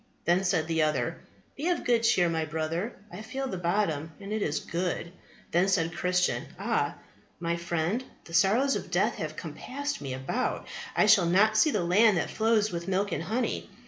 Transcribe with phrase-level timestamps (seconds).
[0.25, 1.19] Then said the other,
[1.55, 5.11] Be of good cheer, my brother, I feel the bottom, and it is good.
[5.51, 6.95] Then said Christian, Ah,
[7.39, 10.65] my friend, the sorrows of death have compassed me about;
[10.97, 13.69] I shall not see the land that flows with milk and honey.